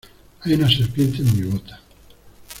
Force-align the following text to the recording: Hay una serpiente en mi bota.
Hay 0.41 0.53
una 0.55 0.67
serpiente 0.67 1.19
en 1.19 1.35
mi 1.35 1.43
bota. 1.47 1.79